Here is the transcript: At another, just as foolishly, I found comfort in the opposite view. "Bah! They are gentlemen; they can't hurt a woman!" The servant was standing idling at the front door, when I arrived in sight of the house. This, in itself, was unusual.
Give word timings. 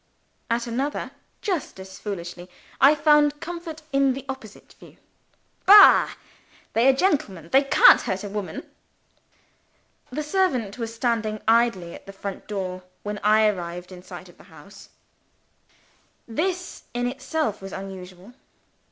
At 0.49 0.65
another, 0.65 1.11
just 1.43 1.79
as 1.79 1.99
foolishly, 1.99 2.49
I 2.79 2.95
found 2.95 3.39
comfort 3.39 3.83
in 3.93 4.13
the 4.13 4.25
opposite 4.27 4.73
view. 4.79 4.97
"Bah! 5.67 6.13
They 6.73 6.87
are 6.89 6.93
gentlemen; 6.93 7.49
they 7.51 7.61
can't 7.63 8.01
hurt 8.01 8.23
a 8.23 8.29
woman!" 8.29 8.67
The 10.09 10.23
servant 10.23 10.79
was 10.79 10.91
standing 10.91 11.39
idling 11.47 11.93
at 11.93 12.07
the 12.07 12.13
front 12.13 12.47
door, 12.47 12.81
when 13.03 13.19
I 13.19 13.45
arrived 13.45 13.91
in 13.91 14.01
sight 14.01 14.27
of 14.27 14.39
the 14.39 14.45
house. 14.45 14.89
This, 16.27 16.81
in 16.95 17.05
itself, 17.05 17.61
was 17.61 17.71
unusual. 17.71 18.33